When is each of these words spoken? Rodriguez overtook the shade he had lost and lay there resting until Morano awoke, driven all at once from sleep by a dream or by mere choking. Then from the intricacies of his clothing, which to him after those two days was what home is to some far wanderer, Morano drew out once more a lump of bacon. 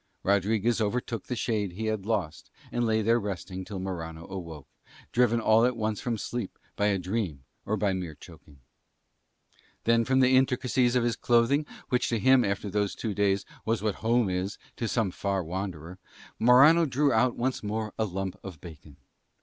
Rodriguez 0.23 0.81
overtook 0.81 1.27
the 1.27 1.35
shade 1.35 1.73
he 1.73 1.85
had 1.85 2.07
lost 2.07 2.49
and 2.71 2.87
lay 2.87 3.03
there 3.03 3.19
resting 3.19 3.59
until 3.59 3.77
Morano 3.77 4.25
awoke, 4.27 4.67
driven 5.11 5.39
all 5.39 5.63
at 5.63 5.77
once 5.77 6.01
from 6.01 6.17
sleep 6.17 6.57
by 6.75 6.87
a 6.87 6.97
dream 6.97 7.43
or 7.67 7.77
by 7.77 7.93
mere 7.93 8.15
choking. 8.15 8.61
Then 9.83 10.03
from 10.03 10.19
the 10.19 10.35
intricacies 10.35 10.95
of 10.95 11.03
his 11.03 11.15
clothing, 11.15 11.67
which 11.89 12.09
to 12.09 12.17
him 12.17 12.43
after 12.43 12.67
those 12.67 12.95
two 12.95 13.13
days 13.13 13.45
was 13.63 13.83
what 13.83 13.93
home 14.01 14.27
is 14.27 14.57
to 14.77 14.87
some 14.87 15.11
far 15.11 15.43
wanderer, 15.43 15.99
Morano 16.39 16.87
drew 16.87 17.13
out 17.13 17.35
once 17.35 17.61
more 17.61 17.93
a 17.99 18.05
lump 18.05 18.39
of 18.43 18.59
bacon. 18.59 18.97